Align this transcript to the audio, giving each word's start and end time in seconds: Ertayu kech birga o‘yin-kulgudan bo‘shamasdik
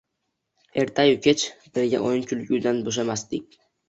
Ertayu 0.83 1.19
kech 1.25 1.43
birga 1.75 1.99
o‘yin-kulgudan 2.07 2.81
bo‘shamasdik 2.89 3.59